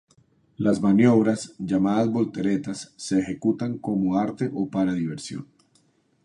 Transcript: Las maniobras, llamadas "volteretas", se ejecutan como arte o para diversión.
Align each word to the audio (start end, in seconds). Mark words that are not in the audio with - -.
Las 0.57 0.81
maniobras, 0.81 1.53
llamadas 1.59 2.09
"volteretas", 2.09 2.91
se 2.95 3.19
ejecutan 3.19 3.77
como 3.77 4.17
arte 4.17 4.49
o 4.51 4.67
para 4.67 4.93
diversión. 4.95 5.45